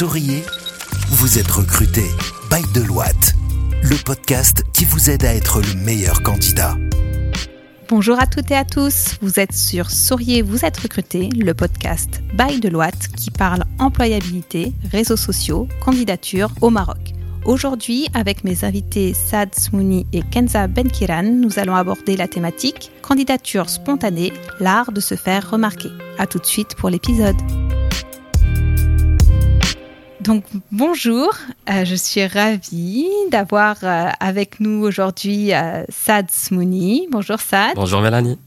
souriez 0.00 0.42
Vous 1.10 1.38
êtes 1.38 1.50
recruté 1.50 2.04
by 2.50 2.62
Deloitte, 2.72 3.34
le 3.82 4.02
podcast 4.02 4.64
qui 4.72 4.86
vous 4.86 5.10
aide 5.10 5.26
à 5.26 5.34
être 5.34 5.60
le 5.60 5.74
meilleur 5.74 6.22
candidat. 6.22 6.74
Bonjour 7.90 8.18
à 8.18 8.26
toutes 8.26 8.50
et 8.50 8.56
à 8.56 8.64
tous, 8.64 9.16
vous 9.20 9.38
êtes 9.38 9.52
sur 9.52 9.90
Souriez, 9.90 10.40
vous 10.40 10.64
êtes 10.64 10.78
recruté, 10.78 11.28
le 11.38 11.52
podcast 11.52 12.22
by 12.32 12.60
Deloitte 12.60 13.08
qui 13.14 13.30
parle 13.30 13.64
employabilité, 13.78 14.72
réseaux 14.90 15.18
sociaux, 15.18 15.68
candidature 15.84 16.50
au 16.62 16.70
Maroc. 16.70 17.12
Aujourd'hui, 17.44 18.08
avec 18.14 18.42
mes 18.42 18.64
invités 18.64 19.12
Sad 19.12 19.54
Smouni 19.54 20.06
et 20.14 20.22
Kenza 20.22 20.66
Benkiran, 20.66 21.24
nous 21.24 21.58
allons 21.58 21.76
aborder 21.76 22.16
la 22.16 22.26
thématique 22.26 22.90
candidature 23.02 23.68
spontanée, 23.68 24.32
l'art 24.60 24.92
de 24.92 25.00
se 25.00 25.14
faire 25.14 25.50
remarquer. 25.50 25.90
A 26.16 26.26
tout 26.26 26.38
de 26.38 26.46
suite 26.46 26.74
pour 26.74 26.88
l'épisode. 26.88 27.36
Donc 30.20 30.44
bonjour, 30.70 31.34
euh, 31.70 31.84
je 31.86 31.94
suis 31.94 32.26
ravie 32.26 33.08
d'avoir 33.30 33.76
euh, 33.82 34.10
avec 34.20 34.60
nous 34.60 34.82
aujourd'hui 34.82 35.54
euh, 35.54 35.82
Sad 35.88 36.30
Smouni. 36.30 37.08
Bonjour 37.10 37.40
Sad. 37.40 37.74
Bonjour 37.74 38.02
Mélanie. 38.02 38.38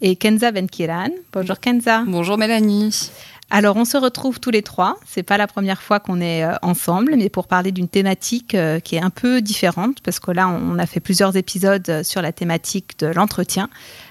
Et 0.00 0.16
Kenza 0.16 0.52
Benkiran. 0.52 1.10
Bonjour 1.32 1.60
Kenza. 1.60 2.04
Bonjour 2.06 2.38
Mélanie. 2.38 3.10
Alors 3.50 3.76
on 3.76 3.86
se 3.86 3.96
retrouve 3.96 4.40
tous 4.40 4.50
les 4.50 4.62
trois. 4.62 4.98
C'est 5.06 5.22
pas 5.22 5.38
la 5.38 5.46
première 5.46 5.80
fois 5.80 6.00
qu'on 6.00 6.20
est 6.20 6.44
euh, 6.44 6.54
ensemble, 6.60 7.14
mais 7.16 7.30
pour 7.30 7.46
parler 7.46 7.72
d'une 7.72 7.88
thématique 7.88 8.54
euh, 8.54 8.78
qui 8.78 8.96
est 8.96 9.00
un 9.00 9.08
peu 9.08 9.40
différente, 9.40 10.02
parce 10.02 10.20
que 10.20 10.30
là 10.30 10.48
on 10.48 10.78
a 10.78 10.84
fait 10.84 11.00
plusieurs 11.00 11.34
épisodes 11.34 11.88
euh, 11.88 12.02
sur 12.02 12.20
la 12.20 12.32
thématique 12.32 12.98
de 12.98 13.06
l'entretien. 13.06 13.70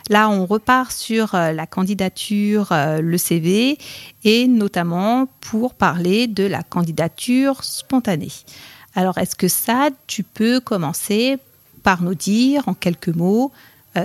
Là 0.09 0.27
on 0.27 0.47
repart 0.47 0.91
sur 0.91 1.33
la 1.33 1.67
candidature, 1.67 2.69
le 2.71 3.17
CV, 3.17 3.77
et 4.23 4.47
notamment 4.47 5.27
pour 5.41 5.73
parler 5.73 6.27
de 6.27 6.45
la 6.45 6.63
candidature 6.63 7.63
spontanée. 7.65 8.31
Alors 8.95 9.17
est-ce 9.17 9.35
que 9.35 9.49
ça, 9.49 9.89
tu 10.07 10.23
peux 10.23 10.61
commencer 10.61 11.39
par 11.83 12.01
nous 12.01 12.15
dire 12.15 12.63
en 12.67 12.73
quelques 12.73 13.09
mots, 13.09 13.51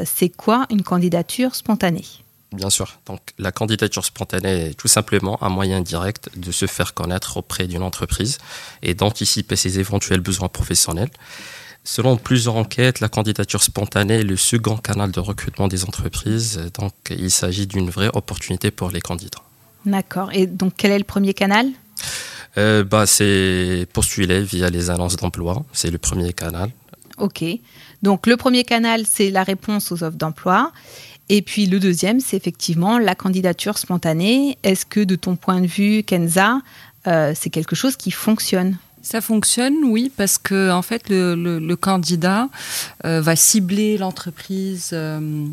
c'est 0.04 0.28
quoi 0.28 0.66
une 0.70 0.82
candidature 0.82 1.54
spontanée? 1.54 2.21
Bien 2.52 2.70
sûr. 2.70 2.98
Donc, 3.06 3.20
la 3.38 3.50
candidature 3.50 4.04
spontanée 4.04 4.66
est 4.66 4.74
tout 4.74 4.88
simplement 4.88 5.42
un 5.42 5.48
moyen 5.48 5.80
direct 5.80 6.28
de 6.36 6.52
se 6.52 6.66
faire 6.66 6.92
connaître 6.92 7.38
auprès 7.38 7.66
d'une 7.66 7.82
entreprise 7.82 8.38
et 8.82 8.94
d'anticiper 8.94 9.56
ses 9.56 9.78
éventuels 9.78 10.20
besoins 10.20 10.48
professionnels. 10.48 11.10
Selon 11.84 12.16
plusieurs 12.16 12.56
enquêtes, 12.56 13.00
la 13.00 13.08
candidature 13.08 13.62
spontanée 13.62 14.20
est 14.20 14.24
le 14.24 14.36
second 14.36 14.76
canal 14.76 15.10
de 15.10 15.18
recrutement 15.18 15.66
des 15.66 15.84
entreprises. 15.84 16.60
Donc, 16.78 16.92
il 17.10 17.30
s'agit 17.30 17.66
d'une 17.66 17.90
vraie 17.90 18.10
opportunité 18.12 18.70
pour 18.70 18.90
les 18.90 19.00
candidats. 19.00 19.42
D'accord. 19.84 20.30
Et 20.32 20.46
donc, 20.46 20.74
quel 20.76 20.92
est 20.92 20.98
le 20.98 21.04
premier 21.04 21.34
canal? 21.34 21.66
Euh, 22.58 22.84
bah, 22.84 23.06
C'est 23.06 23.86
postuler 23.92 24.42
via 24.42 24.70
les 24.70 24.90
annonces 24.90 25.16
d'emploi. 25.16 25.64
C'est 25.72 25.90
le 25.90 25.98
premier 25.98 26.32
canal. 26.32 26.70
OK. 27.18 27.44
Donc, 28.02 28.26
le 28.26 28.36
premier 28.36 28.64
canal, 28.64 29.04
c'est 29.06 29.30
la 29.30 29.42
réponse 29.42 29.90
aux 29.90 30.02
offres 30.04 30.16
d'emploi. 30.16 30.72
Et 31.28 31.42
puis 31.42 31.66
le 31.66 31.80
deuxième, 31.80 32.20
c'est 32.20 32.36
effectivement 32.36 32.98
la 32.98 33.14
candidature 33.14 33.78
spontanée. 33.78 34.58
Est-ce 34.62 34.84
que 34.84 35.00
de 35.00 35.16
ton 35.16 35.36
point 35.36 35.60
de 35.60 35.66
vue, 35.66 36.02
Kenza, 36.02 36.58
euh, 37.06 37.32
c'est 37.34 37.50
quelque 37.50 37.76
chose 37.76 37.96
qui 37.96 38.10
fonctionne? 38.10 38.76
Ça 39.02 39.20
fonctionne, 39.20 39.76
oui, 39.84 40.12
parce 40.16 40.38
que 40.38 40.70
en 40.70 40.82
fait, 40.82 41.04
le, 41.08 41.74
candidat 41.74 42.48
euh, 43.04 43.20
va 43.20 43.34
cibler 43.34 43.98
l'entreprise 43.98 44.90
euh, 44.92 45.46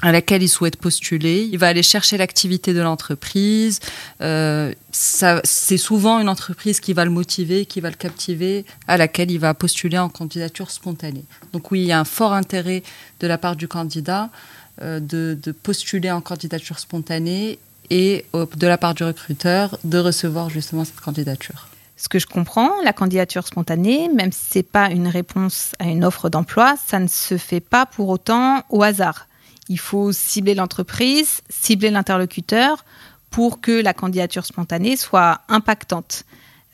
à 0.00 0.10
laquelle 0.10 0.42
il 0.42 0.48
souhaite 0.48 0.76
postuler. 0.76 1.48
Il 1.52 1.58
va 1.58 1.68
aller 1.68 1.84
chercher 1.84 2.16
l'activité 2.16 2.74
de 2.74 2.80
l'entreprise. 2.80 3.78
c'est 4.18 5.76
souvent 5.76 6.18
une 6.18 6.28
entreprise 6.28 6.80
qui 6.80 6.92
va 6.92 7.04
le 7.04 7.12
motiver, 7.12 7.66
qui 7.66 7.80
va 7.80 7.90
le 7.90 7.96
captiver, 7.96 8.64
à 8.88 8.96
laquelle 8.96 9.30
il 9.30 9.38
va 9.38 9.54
postuler 9.54 9.98
en 9.98 10.08
candidature 10.08 10.72
spontanée. 10.72 11.24
Donc 11.52 11.70
oui, 11.70 11.82
il 11.82 11.86
y 11.86 11.92
a 11.92 12.00
un 12.00 12.04
fort 12.04 12.32
intérêt 12.32 12.82
de 13.20 13.26
la 13.28 13.38
part 13.38 13.54
du 13.54 13.68
candidat 13.68 14.30
euh, 14.80 15.00
de, 15.00 15.52
postuler 15.52 16.10
en 16.10 16.20
candidature 16.20 16.78
spontanée 16.78 17.58
et 17.90 18.24
de 18.32 18.66
la 18.66 18.78
part 18.78 18.94
du 18.94 19.04
recruteur 19.04 19.78
de 19.84 19.98
recevoir 19.98 20.48
justement 20.48 20.84
cette 20.84 21.00
candidature. 21.00 21.68
Ce 21.96 22.08
que 22.08 22.18
je 22.18 22.26
comprends, 22.26 22.80
la 22.82 22.92
candidature 22.92 23.46
spontanée, 23.46 24.08
même 24.08 24.32
si 24.32 24.44
ce 24.46 24.58
n'est 24.58 24.62
pas 24.62 24.90
une 24.90 25.08
réponse 25.08 25.74
à 25.78 25.84
une 25.84 26.04
offre 26.04 26.30
d'emploi, 26.30 26.74
ça 26.86 26.98
ne 26.98 27.06
se 27.06 27.36
fait 27.36 27.60
pas 27.60 27.86
pour 27.86 28.08
autant 28.08 28.62
au 28.70 28.82
hasard. 28.82 29.26
Il 29.68 29.78
faut 29.78 30.10
cibler 30.10 30.54
l'entreprise, 30.54 31.42
cibler 31.48 31.90
l'interlocuteur 31.90 32.84
pour 33.30 33.60
que 33.60 33.82
la 33.82 33.94
candidature 33.94 34.46
spontanée 34.46 34.96
soit 34.96 35.42
impactante. 35.48 36.24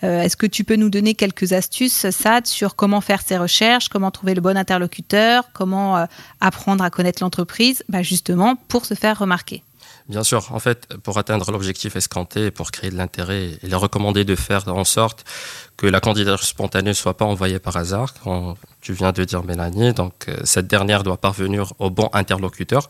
Euh, 0.05 0.23
est-ce 0.23 0.37
que 0.37 0.47
tu 0.47 0.65
peux 0.65 0.77
nous 0.77 0.91
donner 0.91 1.15
quelques 1.15 1.53
astuces, 1.53 2.11
Sad, 2.11 2.47
sur 2.47 2.77
comment 2.77 3.01
faire 3.01 3.21
ses 3.21 3.37
recherches, 3.37 3.89
comment 3.89 4.11
trouver 4.11 4.35
le 4.35 4.41
bon 4.41 4.57
interlocuteur, 4.57 5.45
comment 5.53 5.97
euh, 5.97 6.07
apprendre 6.41 6.85
à 6.85 6.91
connaître 6.91 7.23
l'entreprise, 7.23 7.83
bah, 7.89 8.03
justement 8.03 8.57
pour 8.69 8.87
se 8.87 8.95
faire 8.95 9.19
remarquer? 9.19 9.63
Bien 10.09 10.23
sûr, 10.23 10.53
en 10.53 10.59
fait, 10.59 10.89
pour 11.03 11.19
atteindre 11.19 11.51
l'objectif 11.51 11.95
escanté, 11.95 12.51
pour 12.51 12.71
créer 12.71 12.91
de 12.91 12.97
l'intérêt, 12.97 13.59
il 13.63 13.73
est 13.73 13.77
recommandé 13.77 14.25
de 14.25 14.35
faire 14.37 14.67
en 14.69 14.85
sorte 14.85 15.25
que 15.77 15.87
la 15.87 16.01
candidature 16.01 16.45
spontanée 16.45 16.91
ne 16.91 16.95
soit 16.95 17.17
pas 17.17 17.27
envoyée 17.27 17.59
par 17.59 17.77
hasard, 17.77 18.15
tu 18.81 18.93
viens 18.93 19.13
de 19.13 19.25
dire 19.25 19.45
Mélanie. 19.45 19.93
Donc, 19.93 20.27
euh, 20.29 20.37
cette 20.45 20.67
dernière 20.67 21.03
doit 21.03 21.17
parvenir 21.17 21.73
au 21.79 21.91
bon 21.91 22.09
interlocuteur. 22.13 22.89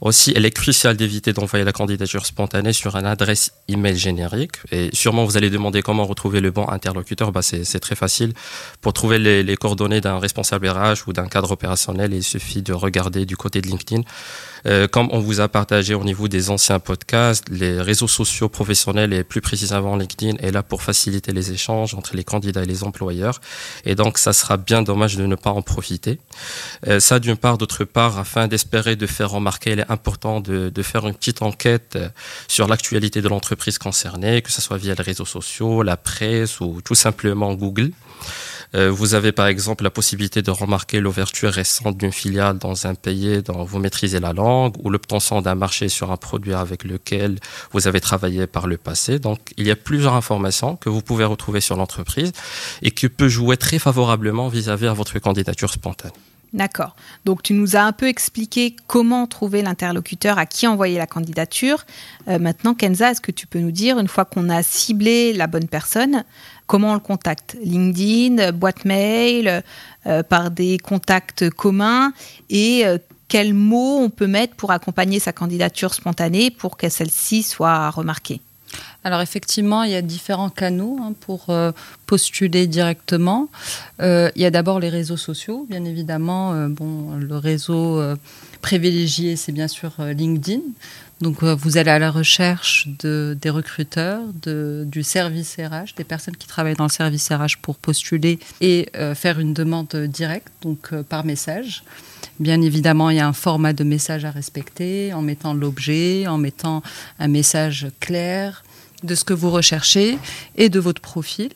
Aussi, 0.00 0.32
elle 0.36 0.46
est 0.46 0.52
cruciale 0.52 0.96
d'éviter 0.96 1.32
d'envoyer 1.32 1.64
la 1.64 1.72
candidature 1.72 2.24
spontanée 2.24 2.72
sur 2.72 2.94
une 2.96 3.06
adresse 3.06 3.52
email 3.66 3.96
générique. 3.96 4.56
Et 4.70 4.90
sûrement, 4.92 5.24
vous 5.24 5.36
allez 5.36 5.50
demander 5.50 5.82
comment 5.82 6.04
retrouver 6.04 6.40
le 6.40 6.52
bon 6.52 6.68
interlocuteur. 6.68 7.32
Bah, 7.32 7.42
c'est 7.42 7.80
très 7.80 7.96
facile. 7.96 8.32
Pour 8.80 8.92
trouver 8.92 9.18
les, 9.18 9.42
les 9.42 9.56
coordonnées 9.56 10.00
d'un 10.00 10.18
responsable 10.18 10.68
RH 10.68 11.08
ou 11.08 11.12
d'un 11.12 11.26
cadre 11.26 11.50
opérationnel, 11.50 12.14
il 12.14 12.22
suffit 12.22 12.62
de 12.62 12.72
regarder 12.72 13.26
du 13.26 13.36
côté 13.36 13.60
de 13.60 13.66
LinkedIn. 13.66 14.02
Euh, 14.66 14.88
comme 14.88 15.08
on 15.12 15.20
vous 15.20 15.40
a 15.40 15.48
partagé 15.48 15.94
au 15.94 16.04
niveau 16.04 16.28
des 16.28 16.50
anciens 16.50 16.78
podcasts, 16.78 17.48
les 17.48 17.80
réseaux 17.80 18.08
sociaux 18.08 18.48
professionnels 18.48 19.12
et 19.12 19.24
plus 19.24 19.40
précisément 19.40 19.96
LinkedIn 19.96 20.36
est 20.38 20.50
là 20.50 20.62
pour 20.62 20.82
faciliter 20.82 21.32
les 21.32 21.52
échanges 21.52 21.94
entre 21.94 22.16
les 22.16 22.24
candidats 22.24 22.62
et 22.62 22.66
les 22.66 22.84
employeurs. 22.84 23.40
Et 23.84 23.94
donc, 23.94 24.18
ça 24.18 24.32
sera 24.32 24.56
bien 24.56 24.82
dommage 24.82 25.17
de 25.18 25.26
ne 25.26 25.34
pas 25.34 25.50
en 25.50 25.62
profiter. 25.62 26.18
Euh, 26.86 27.00
ça, 27.00 27.18
d'une 27.18 27.36
part. 27.36 27.58
D'autre 27.58 27.84
part, 27.84 28.18
afin 28.18 28.48
d'espérer 28.48 28.96
de 28.96 29.06
faire 29.06 29.30
remarquer, 29.30 29.72
il 29.72 29.80
est 29.80 29.90
important 29.90 30.40
de, 30.40 30.68
de 30.68 30.82
faire 30.82 31.06
une 31.06 31.14
petite 31.14 31.42
enquête 31.42 31.96
euh, 31.96 32.08
sur 32.46 32.68
l'actualité 32.68 33.20
de 33.20 33.28
l'entreprise 33.28 33.78
concernée, 33.78 34.42
que 34.42 34.52
ce 34.52 34.60
soit 34.60 34.78
via 34.78 34.94
les 34.94 35.02
réseaux 35.02 35.24
sociaux, 35.24 35.82
la 35.82 35.96
presse 35.96 36.60
ou 36.60 36.80
tout 36.84 36.94
simplement 36.94 37.54
Google. 37.54 37.92
Euh, 38.74 38.90
vous 38.90 39.14
avez 39.14 39.32
par 39.32 39.46
exemple 39.46 39.84
la 39.84 39.90
possibilité 39.90 40.42
de 40.42 40.50
remarquer 40.50 41.00
l'ouverture 41.00 41.50
récente 41.50 41.96
d'une 41.96 42.12
filiale 42.12 42.58
dans 42.58 42.86
un 42.86 42.94
pays 42.94 43.42
dont 43.42 43.64
vous 43.64 43.78
maîtrisez 43.78 44.20
la 44.20 44.32
langue 44.32 44.74
ou 44.84 44.90
l'obtention 44.90 45.40
d'un 45.40 45.54
marché 45.54 45.88
sur 45.88 46.10
un 46.12 46.16
produit 46.16 46.54
avec 46.54 46.84
lequel 46.84 47.38
vous 47.72 47.88
avez 47.88 48.00
travaillé 48.00 48.46
par 48.46 48.66
le 48.66 48.76
passé. 48.76 49.18
Donc 49.18 49.38
il 49.56 49.66
y 49.66 49.70
a 49.70 49.76
plusieurs 49.76 50.14
informations 50.14 50.76
que 50.76 50.88
vous 50.88 51.00
pouvez 51.00 51.24
retrouver 51.24 51.60
sur 51.60 51.76
l'entreprise 51.76 52.32
et 52.82 52.90
qui 52.90 53.08
peut 53.08 53.28
jouer 53.28 53.56
très 53.56 53.78
favorablement 53.78 54.48
vis-à-vis 54.48 54.86
-à, 54.86 54.94
votre 54.94 55.18
candidature 55.18 55.70
spontanée. 55.70 56.12
D'accord. 56.52 56.96
Donc 57.26 57.42
tu 57.42 57.52
nous 57.52 57.76
as 57.76 57.82
un 57.82 57.92
peu 57.92 58.08
expliqué 58.08 58.74
comment 58.86 59.26
trouver 59.26 59.60
l'interlocuteur 59.60 60.38
à 60.38 60.46
qui 60.46 60.66
envoyer 60.66 60.96
la 60.96 61.06
candidature. 61.06 61.84
Euh, 62.28 62.38
maintenant, 62.38 62.74
Kenza, 62.74 63.10
est-ce 63.10 63.20
que 63.20 63.32
tu 63.32 63.46
peux 63.46 63.58
nous 63.58 63.70
dire, 63.70 63.98
une 63.98 64.08
fois 64.08 64.24
qu'on 64.24 64.48
a 64.48 64.62
ciblé 64.62 65.34
la 65.34 65.46
bonne 65.46 65.68
personne, 65.68 66.24
comment 66.68 66.92
on 66.92 66.94
le 66.94 67.00
contacte? 67.00 67.56
LinkedIn, 67.64 68.52
boîte 68.52 68.84
mail, 68.84 69.64
euh, 70.06 70.22
par 70.22 70.52
des 70.52 70.78
contacts 70.78 71.50
communs? 71.50 72.12
Et 72.48 72.86
euh, 72.86 72.98
quels 73.26 73.54
mots 73.54 73.98
on 73.98 74.10
peut 74.10 74.28
mettre 74.28 74.54
pour 74.54 74.70
accompagner 74.70 75.18
sa 75.18 75.32
candidature 75.32 75.92
spontanée 75.92 76.52
pour 76.52 76.76
que 76.76 76.88
celle-ci 76.88 77.42
soit 77.42 77.90
remarquée? 77.90 78.40
Alors 79.04 79.20
effectivement, 79.20 79.84
il 79.84 79.92
y 79.92 79.94
a 79.94 80.02
différents 80.02 80.50
canaux 80.50 80.98
hein, 81.00 81.14
pour 81.20 81.46
euh, 81.48 81.72
postuler 82.06 82.66
directement. 82.66 83.48
Euh, 84.00 84.30
il 84.36 84.42
y 84.42 84.44
a 84.44 84.50
d'abord 84.50 84.80
les 84.80 84.90
réseaux 84.90 85.16
sociaux, 85.16 85.66
bien 85.68 85.84
évidemment. 85.84 86.52
Euh, 86.52 86.68
bon, 86.68 87.16
le 87.16 87.36
réseau 87.36 88.00
privilégié, 88.60 89.36
c'est 89.36 89.52
bien 89.52 89.68
sûr 89.68 89.92
LinkedIn. 89.98 90.60
Donc 91.20 91.42
vous 91.42 91.76
allez 91.78 91.90
à 91.90 91.98
la 91.98 92.10
recherche 92.10 92.88
de, 93.00 93.36
des 93.40 93.50
recruteurs, 93.50 94.22
de, 94.42 94.84
du 94.86 95.02
service 95.02 95.56
RH, 95.56 95.96
des 95.96 96.04
personnes 96.04 96.36
qui 96.36 96.46
travaillent 96.46 96.76
dans 96.76 96.84
le 96.84 96.90
service 96.90 97.28
RH 97.28 97.58
pour 97.60 97.76
postuler 97.76 98.38
et 98.60 98.88
faire 99.14 99.40
une 99.40 99.52
demande 99.52 99.94
directe, 100.08 100.48
donc 100.62 100.94
par 101.08 101.24
message. 101.24 101.82
Bien 102.38 102.62
évidemment, 102.62 103.10
il 103.10 103.16
y 103.16 103.20
a 103.20 103.26
un 103.26 103.32
format 103.32 103.72
de 103.72 103.82
message 103.82 104.24
à 104.24 104.30
respecter 104.30 105.12
en 105.12 105.22
mettant 105.22 105.54
l'objet, 105.54 106.28
en 106.28 106.38
mettant 106.38 106.82
un 107.18 107.26
message 107.26 107.88
clair, 107.98 108.62
de 109.02 109.14
ce 109.14 109.24
que 109.24 109.34
vous 109.34 109.50
recherchez 109.50 110.18
et 110.56 110.68
de 110.68 110.80
votre 110.80 111.00
profil. 111.00 111.50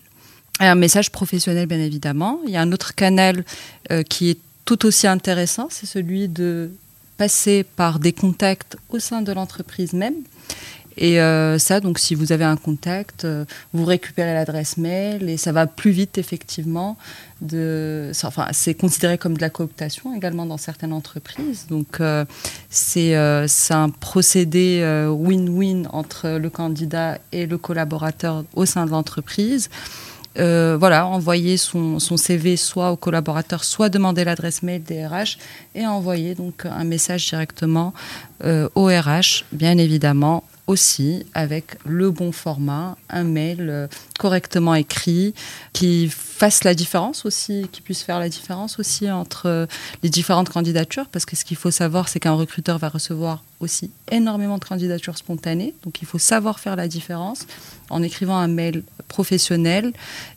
un 0.60 0.74
message 0.74 1.10
professionnel, 1.10 1.66
bien 1.66 1.80
évidemment. 1.80 2.40
Il 2.46 2.52
y 2.52 2.56
a 2.56 2.60
un 2.60 2.72
autre 2.72 2.94
canal 2.94 3.44
euh, 3.90 4.02
qui 4.02 4.30
est 4.30 4.38
tout 4.64 4.86
aussi 4.86 5.08
intéressant, 5.08 5.68
c'est 5.70 5.86
celui 5.86 6.28
de 6.28 6.70
passer 7.22 7.62
par 7.62 8.00
des 8.00 8.12
contacts 8.12 8.76
au 8.88 8.98
sein 8.98 9.22
de 9.22 9.32
l'entreprise 9.32 9.92
même 9.92 10.18
Et 10.96 11.20
euh, 11.20 11.56
ça, 11.56 11.78
donc, 11.78 12.00
si 12.00 12.16
vous 12.16 12.32
avez 12.32 12.44
un 12.44 12.56
contact, 12.56 13.24
euh, 13.24 13.44
vous 13.72 13.84
récupérez 13.84 14.34
l'adresse 14.34 14.76
mail 14.76 15.28
et 15.28 15.36
ça 15.36 15.52
va 15.52 15.68
plus 15.68 15.92
vite, 15.92 16.18
effectivement. 16.18 16.96
De, 17.40 18.10
enfin, 18.24 18.48
c'est 18.50 18.74
considéré 18.74 19.18
comme 19.18 19.36
de 19.36 19.40
la 19.40 19.50
cooptation 19.50 20.12
également 20.16 20.46
dans 20.46 20.58
certaines 20.58 20.92
entreprises. 20.92 21.66
Donc, 21.68 22.00
euh, 22.00 22.24
c'est 22.70 23.14
un 23.84 23.90
procédé 24.08 24.66
win-win 25.08 25.86
entre 25.92 26.28
le 26.44 26.50
candidat 26.50 27.18
et 27.30 27.46
le 27.46 27.56
collaborateur 27.56 28.44
au 28.54 28.66
sein 28.66 28.84
de 28.84 28.90
l'entreprise. 28.90 29.70
Euh, 30.38 30.76
voilà, 30.78 31.06
envoyer 31.06 31.56
son, 31.56 31.98
son, 31.98 32.16
CV 32.16 32.56
soit 32.56 32.90
au 32.90 32.96
collaborateur, 32.96 33.64
soit 33.64 33.90
demander 33.90 34.24
l'adresse 34.24 34.62
mail 34.62 34.82
des 34.82 35.06
RH 35.06 35.36
et 35.74 35.86
envoyer 35.86 36.34
donc 36.34 36.64
un 36.64 36.84
message 36.84 37.28
directement 37.28 37.92
euh, 38.44 38.68
au 38.74 38.86
RH, 38.86 39.44
bien 39.52 39.76
évidemment 39.76 40.44
aussi 40.66 41.26
avec 41.34 41.76
le 41.84 42.10
bon 42.10 42.32
format, 42.32 42.96
un 43.10 43.24
mail 43.24 43.68
euh, 43.68 43.86
correctement 44.18 44.74
écrit, 44.74 45.34
qui 45.72 46.08
fasse 46.08 46.64
la 46.64 46.74
différence 46.74 47.26
aussi, 47.26 47.68
qui 47.72 47.82
puisse 47.82 48.02
faire 48.02 48.18
la 48.18 48.28
différence 48.28 48.78
aussi 48.78 49.10
entre 49.10 49.46
euh, 49.46 49.66
les 50.02 50.08
différentes 50.08 50.48
candidatures, 50.48 51.06
parce 51.06 51.24
que 51.24 51.36
ce 51.36 51.44
qu'il 51.44 51.56
faut 51.56 51.70
savoir, 51.70 52.08
c'est 52.08 52.20
qu'un 52.20 52.34
recruteur 52.34 52.78
va 52.78 52.88
recevoir 52.88 53.42
aussi 53.60 53.90
énormément 54.10 54.58
de 54.58 54.64
candidatures 54.64 55.18
spontanées, 55.18 55.74
donc 55.84 56.00
il 56.00 56.06
faut 56.06 56.18
savoir 56.18 56.60
faire 56.60 56.76
la 56.76 56.88
différence 56.88 57.46
en 57.90 58.02
écrivant 58.02 58.36
un 58.36 58.48
mail 58.48 58.82
professionnel 59.12 59.92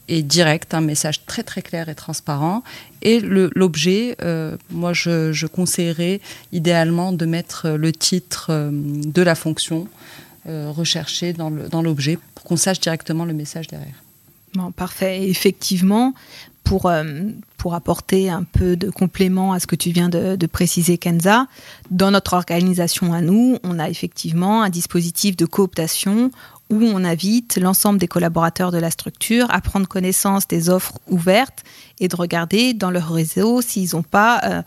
et 0.07 0.21
direct, 0.21 0.73
un 0.73 0.81
message 0.81 1.25
très 1.25 1.43
très 1.43 1.61
clair 1.61 1.87
et 1.87 1.95
transparent. 1.95 2.61
Et 3.01 3.19
l'objet, 3.21 4.15
euh, 4.21 4.57
moi 4.69 4.91
je, 4.93 5.45
conseillerais 5.47 6.19
idéalement 6.51 7.11
de 7.13 7.25
mettre 7.25 7.69
le 7.69 7.91
titre 7.91 8.51
de 8.71 9.21
la 9.21 9.35
fonction 9.35 9.87
euh, 10.47 10.71
recherché 10.75 11.33
dans 11.33 11.81
l'objet 11.81 12.17
pour 12.35 12.43
qu'on 12.43 12.57
sache 12.57 12.79
directement 12.79 13.25
le 13.25 13.33
message 13.33 13.67
derrière. 13.67 14.03
Parfait. 14.75 15.27
effectivement, 15.27 16.13
pour, 16.65 16.87
euh, 16.87 17.03
pour 17.57 17.75
apporter 17.75 18.29
un 18.29 18.43
peu 18.43 18.75
de 18.75 18.89
complément 18.89 19.53
à 19.53 19.59
ce 19.59 19.67
que 19.67 19.75
tu 19.75 19.91
viens 19.91 20.09
de, 20.09 20.45
préciser, 20.47 20.97
Kenza, 20.97 21.47
dans 21.91 22.11
notre 22.11 22.33
organisation 22.33 23.13
à 23.13 23.21
nous, 23.21 23.57
on 23.63 23.79
a 23.79 23.89
effectivement 23.89 24.63
un 24.63 24.69
dispositif 24.69 25.37
de 25.37 25.45
cooptation 25.45 26.31
où 26.69 26.81
on 26.81 27.03
invite 27.03 27.57
l'ensemble 27.57 27.99
des 27.99 28.07
collaborateurs 28.07 28.71
de 28.71 28.77
la 28.77 28.91
structure 28.91 29.47
à 29.49 29.61
prendre 29.61 29.87
connaissance 29.87 30.47
des 30.47 30.69
offres 30.69 30.99
ouvertes 31.07 31.63
et 31.99 32.07
de 32.07 32.15
regarder 32.15 32.73
dans 32.73 32.91
leur 32.91 33.13
réseau 33.13 33.61
s'ils 33.61 33.95
n'ont 33.95 34.03
pas 34.03 34.41
euh, 34.43 34.61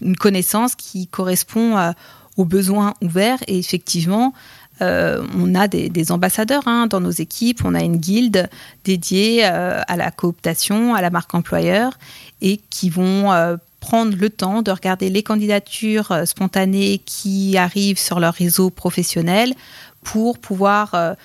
une 0.00 0.16
connaissance 0.16 0.74
qui 0.74 1.06
correspond 1.06 1.92
aux 2.36 2.44
besoins 2.44 2.94
ouverts. 3.00 3.38
Et 3.46 3.58
effectivement, 3.58 4.34
euh, 4.80 5.24
on 5.38 5.54
a 5.54 5.68
des, 5.68 6.12
ambassadeurs 6.12 6.66
hein, 6.66 6.86
dans 6.86 7.00
nos 7.00 7.10
équipes, 7.10 7.60
on 7.64 7.74
a 7.74 7.82
une 7.82 7.98
guilde 7.98 8.48
dédiée 8.84 9.42
euh, 9.44 9.80
à 9.86 9.96
la 9.96 10.10
cooptation, 10.10 10.94
à 10.94 11.02
la 11.02 11.10
marque 11.10 11.34
employeur, 11.34 11.98
et 12.40 12.60
qui 12.70 12.90
vont 12.90 13.32
euh, 13.32 13.56
prendre 13.80 14.16
le 14.16 14.30
temps 14.30 14.62
de 14.62 14.70
regarder 14.70 15.10
les 15.10 15.22
candidatures 15.22 16.22
spontanées 16.24 17.00
qui 17.04 17.56
arrivent 17.56 17.98
sur 17.98 18.18
leur 18.18 18.34
réseau 18.34 18.70
professionnel 18.70 19.54
pour 20.02 20.38
pouvoir 20.38 21.16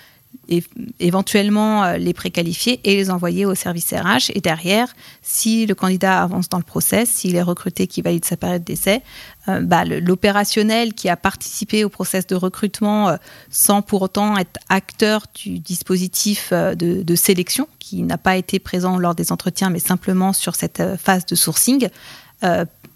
et 0.49 0.63
éventuellement 0.99 1.83
euh, 1.83 1.97
les 1.97 2.13
préqualifier 2.13 2.79
et 2.83 2.95
les 2.95 3.09
envoyer 3.09 3.45
au 3.45 3.55
service 3.55 3.91
RH. 3.91 4.31
Et 4.33 4.41
derrière, 4.41 4.93
si 5.21 5.65
le 5.65 5.75
candidat 5.75 6.21
avance 6.23 6.49
dans 6.49 6.57
le 6.57 6.63
process, 6.63 7.09
s'il 7.09 7.35
est 7.35 7.41
recruté 7.41 7.87
qui 7.87 8.01
valide 8.01 8.25
sa 8.25 8.37
période 8.37 8.63
d'essai, 8.63 9.01
euh, 9.47 9.61
bah, 9.61 9.83
l'opérationnel 9.85 10.93
qui 10.93 11.09
a 11.09 11.17
participé 11.17 11.83
au 11.83 11.89
process 11.89 12.27
de 12.27 12.35
recrutement 12.35 13.09
euh, 13.09 13.17
sans 13.49 13.81
pour 13.81 14.01
autant 14.01 14.37
être 14.37 14.59
acteur 14.69 15.25
du 15.33 15.59
dispositif 15.59 16.53
de 16.53 17.15
sélection, 17.15 17.67
qui 17.79 18.03
n'a 18.03 18.17
pas 18.17 18.37
été 18.37 18.59
présent 18.59 18.97
lors 18.97 19.15
des 19.15 19.31
entretiens, 19.31 19.69
mais 19.69 19.79
simplement 19.79 20.33
sur 20.33 20.55
cette 20.55 20.81
phase 20.97 21.25
de 21.25 21.35
sourcing, 21.35 21.89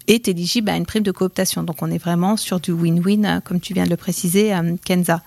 est 0.08 0.28
éligible 0.28 0.70
à 0.70 0.76
une 0.76 0.86
prime 0.86 1.02
de 1.02 1.12
cooptation. 1.12 1.62
Donc 1.62 1.82
on 1.82 1.90
est 1.90 1.98
vraiment 1.98 2.36
sur 2.36 2.60
du 2.60 2.72
win-win, 2.72 3.40
comme 3.42 3.60
tu 3.60 3.74
viens 3.74 3.84
de 3.84 3.90
le 3.90 3.96
préciser, 3.96 4.52
Kenza. 4.84 5.22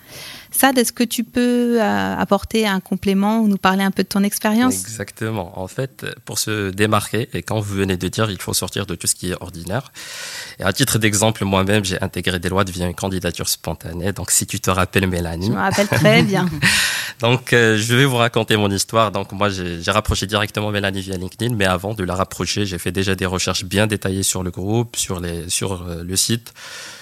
Sad, 0.55 0.77
est-ce 0.77 0.93
que 0.93 1.03
tu 1.03 1.25
peux 1.25 1.81
euh, 1.81 2.15
apporter 2.15 2.65
un 2.65 2.79
complément 2.79 3.39
ou 3.41 3.49
nous 3.49 3.57
parler 3.57 3.83
un 3.83 3.91
peu 3.91 4.03
de 4.03 4.07
ton 4.07 4.23
expérience? 4.23 4.83
Exactement. 4.85 5.59
En 5.59 5.67
fait, 5.67 6.05
pour 6.23 6.39
se 6.39 6.69
démarquer, 6.69 7.27
et 7.33 7.43
quand 7.43 7.59
vous 7.59 7.75
venez 7.75 7.97
de 7.97 8.07
dire, 8.07 8.31
il 8.31 8.41
faut 8.41 8.53
sortir 8.53 8.85
de 8.85 8.95
tout 8.95 9.05
ce 9.05 9.15
qui 9.15 9.31
est 9.31 9.41
ordinaire. 9.41 9.91
Et 10.59 10.63
à 10.63 10.71
titre 10.71 10.97
d'exemple, 10.97 11.43
moi-même, 11.43 11.83
j'ai 11.83 12.01
intégré 12.01 12.39
des 12.39 12.47
lois 12.47 12.63
via 12.63 12.87
une 12.87 12.95
candidature 12.95 13.49
spontanée. 13.49 14.13
Donc, 14.13 14.31
si 14.31 14.47
tu 14.47 14.61
te 14.61 14.69
rappelles, 14.69 15.07
Mélanie. 15.07 15.47
Je 15.47 15.51
me 15.51 15.57
rappelle 15.57 15.89
très 15.89 16.23
bien. 16.23 16.49
Donc, 17.19 17.51
euh, 17.51 17.77
je 17.77 17.93
vais 17.93 18.05
vous 18.05 18.17
raconter 18.17 18.55
mon 18.55 18.71
histoire. 18.71 19.11
Donc, 19.11 19.33
moi, 19.33 19.49
j'ai 19.49 19.91
rapproché 19.91 20.25
directement 20.25 20.71
Mélanie 20.71 21.01
via 21.01 21.17
LinkedIn, 21.17 21.53
mais 21.53 21.65
avant 21.65 21.93
de 21.93 22.03
la 22.05 22.15
rapprocher, 22.15 22.65
j'ai 22.65 22.77
fait 22.77 22.93
déjà 22.93 23.13
des 23.15 23.25
recherches 23.25 23.65
bien 23.65 23.87
détaillées 23.87 24.23
sur 24.23 24.41
le 24.41 24.51
groupe, 24.51 24.64
sur, 24.95 25.19
les, 25.19 25.49
sur 25.49 25.83
euh, 25.83 26.03
le 26.03 26.15
site 26.15 26.53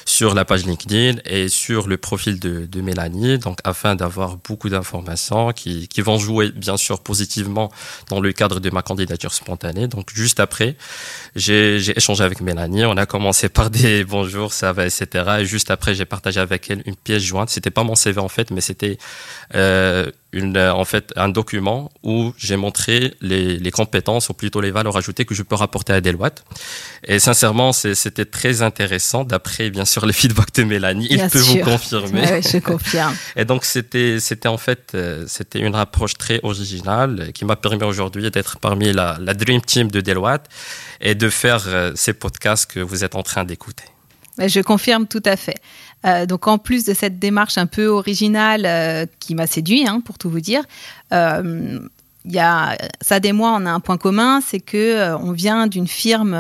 sur 0.06 0.34
la 0.34 0.46
page 0.46 0.66
LinkedIn 0.66 1.22
et 1.26 1.48
sur 1.48 1.88
le 1.88 1.98
profil 1.98 2.40
de, 2.40 2.66
de 2.66 2.82
Mélanie, 2.82 3.38
donc 3.38 3.60
afin 3.64 3.96
d'avoir 3.96 4.38
beaucoup 4.38 4.70
d'informations 4.70 5.52
qui, 5.52 5.88
qui 5.88 6.02
vont 6.02 6.18
jouer 6.18 6.52
bien 6.52 6.78
sûr 6.78 7.00
positivement 7.00 7.72
dans 8.10 8.20
le 8.20 8.32
cadre 8.32 8.60
de 8.60 8.70
ma 8.70 8.82
candidature 8.82 9.34
spontanée. 9.34 9.88
Donc 9.88 10.12
juste 10.14 10.40
après, 10.40 10.76
j'ai 11.36 11.78
échangé 11.98 12.24
avec 12.24 12.42
Mélanie, 12.42 12.86
on 12.86 12.98
a 12.98 13.06
commencé 13.06 13.50
par 13.50 13.70
des 13.70 14.04
bonjours, 14.14 14.54
ça 14.54 14.74
va, 14.74 14.86
etc. 14.86 15.38
Et 15.40 15.46
juste 15.46 15.72
après, 15.72 15.96
j'ai 15.96 16.06
partagé 16.06 16.40
avec 16.40 16.70
elle 16.70 16.82
une 16.86 16.96
pièce 16.96 17.24
jointe. 17.24 17.50
C'était 17.50 17.72
pas 17.72 17.84
mon 17.84 17.96
CV 17.96 18.20
en 18.20 18.30
fait, 18.30 18.52
mais 18.52 18.62
c'était 18.62 18.98
euh, 19.56 20.10
une, 20.34 20.58
euh, 20.58 20.74
en 20.74 20.84
fait, 20.84 21.14
un 21.16 21.30
document 21.30 21.92
où 22.02 22.34
j'ai 22.38 22.58
montré 22.58 23.14
les, 23.22 23.58
les, 23.60 23.72
compétences 23.72 24.30
ou 24.30 24.34
plutôt 24.34 24.62
les 24.62 24.72
valeurs 24.72 24.98
ajoutées 24.98 25.26
que 25.26 25.36
je 25.36 25.44
peux 25.44 25.56
rapporter 25.56 25.94
à 25.94 26.02
Deloitte. 26.02 26.44
Et 27.06 27.20
sincèrement, 27.20 27.72
c'était 27.72 28.26
très 28.26 28.62
intéressant 28.62 29.24
d'après, 29.24 29.70
bien 29.70 29.86
sûr, 29.86 29.93
les 30.06 30.14
feedbacks 30.14 30.54
de 30.56 30.64
Mélanie. 30.64 31.08
Il 31.10 31.28
peut 31.30 31.40
vous 31.40 31.60
confirmer. 31.60 32.22
Ouais, 32.22 32.42
je 32.42 32.58
confirme. 32.58 33.16
Et 33.36 33.46
donc, 33.46 33.66
c'était, 33.66 34.20
c'était 34.20 34.48
en 34.48 34.58
fait, 34.58 34.92
euh, 34.96 35.26
c'était 35.28 35.60
une 35.60 35.76
approche 35.76 36.16
très 36.16 36.40
originale 36.44 37.32
qui 37.34 37.46
m'a 37.46 37.56
permis 37.56 37.84
aujourd'hui 37.84 38.30
d'être 38.32 38.60
parmi 38.60 38.92
la, 38.94 39.18
la 39.20 39.34
Dream 39.34 39.62
Team 39.62 39.90
de 39.90 40.02
Deloitte 40.02 40.48
et 41.02 41.16
de 41.16 41.30
faire 41.30 41.64
euh, 41.68 41.92
ces 41.96 42.14
podcasts 42.14 42.72
que 42.72 42.80
vous 42.80 43.04
êtes 43.04 43.16
en 43.16 43.24
train 43.24 43.44
d'écouter. 43.44 43.86
Je 44.40 44.62
confirme 44.62 45.08
tout 45.08 45.24
à 45.26 45.36
fait. 45.36 45.58
Euh, 46.06 46.26
donc 46.26 46.48
en 46.48 46.58
plus 46.58 46.84
de 46.86 46.94
cette 46.94 47.20
démarche 47.20 47.58
un 47.58 47.66
peu 47.66 47.88
originale 47.88 48.66
euh, 48.66 49.06
qui 49.20 49.36
m'a 49.36 49.48
séduit, 49.48 49.88
hein, 49.88 50.02
pour 50.04 50.18
tout 50.18 50.30
vous 50.30 50.42
dire, 50.42 50.64
euh, 51.14 51.80
y 52.26 52.40
a 52.40 52.78
ça 53.02 53.20
et 53.24 53.32
moi, 53.32 53.56
on 53.58 53.66
a 53.66 53.72
un 53.72 53.80
point 53.80 53.98
commun, 53.98 54.42
c'est 54.42 54.60
que 54.60 55.16
on 55.16 55.32
vient 55.32 55.68
d'une 55.68 55.88
firme 55.88 56.38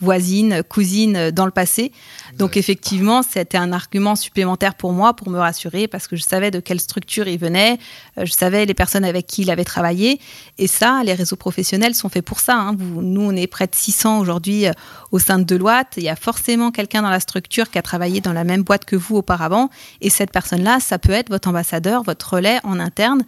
voisine, 0.00 0.62
cousine 0.62 1.30
dans 1.30 1.44
le 1.44 1.50
passé. 1.50 1.92
Donc 2.38 2.56
effectivement, 2.56 3.22
c'était 3.22 3.58
un 3.58 3.72
argument 3.72 4.16
supplémentaire 4.16 4.74
pour 4.74 4.92
moi 4.92 5.14
pour 5.14 5.30
me 5.30 5.38
rassurer 5.38 5.88
parce 5.88 6.06
que 6.06 6.16
je 6.16 6.22
savais 6.22 6.50
de 6.50 6.60
quelle 6.60 6.80
structure 6.80 7.28
il 7.28 7.38
venait, 7.38 7.78
euh, 8.18 8.24
je 8.24 8.32
savais 8.32 8.66
les 8.66 8.74
personnes 8.74 9.04
avec 9.04 9.26
qui 9.26 9.42
il 9.42 9.50
avait 9.50 9.64
travaillé. 9.64 10.20
Et 10.58 10.66
ça, 10.66 11.02
les 11.04 11.14
réseaux 11.14 11.36
professionnels 11.36 11.94
sont 11.94 12.08
faits 12.08 12.24
pour 12.24 12.40
ça. 12.40 12.56
Hein. 12.56 12.76
nous, 12.78 13.22
on 13.22 13.36
est 13.36 13.46
près 13.46 13.66
de 13.66 13.74
600 13.74 14.18
aujourd'hui 14.20 14.66
au 15.12 15.18
sein 15.18 15.38
de 15.38 15.44
Deloitte. 15.44 15.94
Il 15.96 16.04
y 16.04 16.08
a 16.08 16.16
forcément 16.16 16.70
quelqu'un 16.70 17.02
dans 17.02 17.10
la 17.10 17.20
structure 17.20 17.70
qui 17.70 17.78
a 17.78 17.82
travaillé 17.82 18.20
dans 18.20 18.32
la 18.32 18.44
même 18.44 18.62
boîte 18.62 18.84
que 18.84 18.96
vous 18.96 19.16
auparavant. 19.16 19.70
Et 20.00 20.10
cette 20.10 20.32
personne-là, 20.32 20.80
ça 20.80 20.98
peut 20.98 21.12
être 21.12 21.30
votre 21.30 21.48
ambassadeur, 21.48 22.02
votre 22.02 22.34
relais 22.34 22.58
en 22.64 22.78
interne. 22.80 23.24